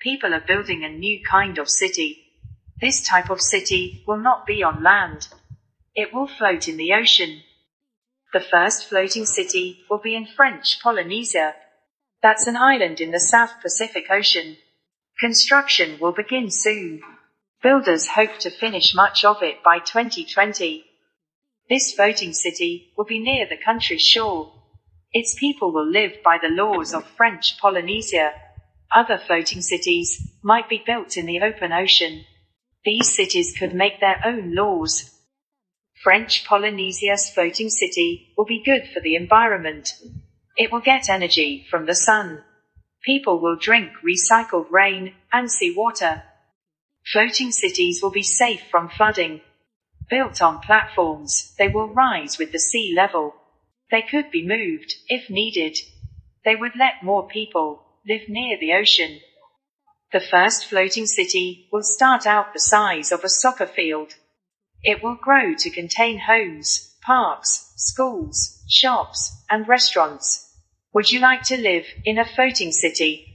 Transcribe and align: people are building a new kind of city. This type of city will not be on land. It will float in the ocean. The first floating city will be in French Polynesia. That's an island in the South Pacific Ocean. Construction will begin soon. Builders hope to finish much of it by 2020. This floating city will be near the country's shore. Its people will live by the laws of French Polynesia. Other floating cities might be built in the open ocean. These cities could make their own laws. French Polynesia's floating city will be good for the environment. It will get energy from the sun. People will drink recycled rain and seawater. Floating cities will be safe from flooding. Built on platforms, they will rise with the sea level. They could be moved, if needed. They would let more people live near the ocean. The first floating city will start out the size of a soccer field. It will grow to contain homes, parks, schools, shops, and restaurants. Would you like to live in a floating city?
people 0.00 0.34
are 0.34 0.44
building 0.46 0.82
a 0.82 0.88
new 0.88 1.20
kind 1.24 1.58
of 1.58 1.68
city. 1.68 2.24
This 2.80 3.06
type 3.06 3.30
of 3.30 3.40
city 3.40 4.02
will 4.06 4.18
not 4.18 4.46
be 4.46 4.62
on 4.62 4.82
land. 4.82 5.28
It 5.94 6.12
will 6.12 6.26
float 6.26 6.66
in 6.68 6.76
the 6.76 6.92
ocean. 6.94 7.42
The 8.32 8.40
first 8.40 8.88
floating 8.88 9.26
city 9.26 9.80
will 9.90 9.98
be 9.98 10.14
in 10.14 10.26
French 10.26 10.80
Polynesia. 10.82 11.54
That's 12.22 12.46
an 12.46 12.56
island 12.56 13.00
in 13.00 13.10
the 13.10 13.20
South 13.20 13.60
Pacific 13.60 14.04
Ocean. 14.10 14.56
Construction 15.18 15.98
will 16.00 16.12
begin 16.12 16.50
soon. 16.50 17.02
Builders 17.62 18.08
hope 18.08 18.38
to 18.38 18.50
finish 18.50 18.94
much 18.94 19.24
of 19.24 19.42
it 19.42 19.62
by 19.62 19.80
2020. 19.80 20.84
This 21.68 21.92
floating 21.92 22.32
city 22.32 22.92
will 22.96 23.04
be 23.04 23.18
near 23.18 23.46
the 23.46 23.62
country's 23.62 24.02
shore. 24.02 24.52
Its 25.12 25.34
people 25.38 25.72
will 25.72 25.86
live 25.86 26.12
by 26.24 26.38
the 26.40 26.48
laws 26.48 26.94
of 26.94 27.04
French 27.16 27.58
Polynesia. 27.60 28.32
Other 28.92 29.18
floating 29.18 29.62
cities 29.62 30.32
might 30.42 30.68
be 30.68 30.82
built 30.84 31.16
in 31.16 31.26
the 31.26 31.40
open 31.40 31.72
ocean. 31.72 32.24
These 32.84 33.14
cities 33.14 33.54
could 33.56 33.72
make 33.72 34.00
their 34.00 34.20
own 34.24 34.54
laws. 34.54 35.16
French 36.02 36.44
Polynesia's 36.44 37.30
floating 37.30 37.68
city 37.68 38.32
will 38.36 38.46
be 38.46 38.62
good 38.64 38.88
for 38.92 39.00
the 39.00 39.14
environment. 39.14 39.94
It 40.56 40.72
will 40.72 40.80
get 40.80 41.08
energy 41.08 41.66
from 41.70 41.86
the 41.86 41.94
sun. 41.94 42.42
People 43.04 43.40
will 43.40 43.56
drink 43.56 43.92
recycled 44.04 44.70
rain 44.70 45.14
and 45.32 45.50
seawater. 45.50 46.22
Floating 47.12 47.52
cities 47.52 48.02
will 48.02 48.10
be 48.10 48.22
safe 48.22 48.62
from 48.70 48.88
flooding. 48.88 49.40
Built 50.08 50.42
on 50.42 50.60
platforms, 50.60 51.54
they 51.58 51.68
will 51.68 51.86
rise 51.86 52.38
with 52.38 52.50
the 52.50 52.58
sea 52.58 52.92
level. 52.96 53.34
They 53.90 54.02
could 54.02 54.30
be 54.30 54.46
moved, 54.46 54.94
if 55.08 55.30
needed. 55.30 55.78
They 56.44 56.56
would 56.56 56.72
let 56.76 57.04
more 57.04 57.28
people 57.28 57.84
live 58.06 58.28
near 58.28 58.58
the 58.58 58.72
ocean. 58.72 59.20
The 60.12 60.20
first 60.20 60.66
floating 60.66 61.06
city 61.06 61.68
will 61.70 61.82
start 61.82 62.26
out 62.26 62.52
the 62.52 62.60
size 62.60 63.12
of 63.12 63.22
a 63.24 63.28
soccer 63.28 63.66
field. 63.66 64.14
It 64.82 65.02
will 65.02 65.16
grow 65.20 65.54
to 65.54 65.70
contain 65.70 66.18
homes, 66.18 66.96
parks, 67.02 67.72
schools, 67.76 68.62
shops, 68.68 69.30
and 69.50 69.68
restaurants. 69.68 70.50
Would 70.94 71.12
you 71.12 71.20
like 71.20 71.42
to 71.44 71.56
live 71.56 71.86
in 72.04 72.18
a 72.18 72.24
floating 72.24 72.72
city? 72.72 73.29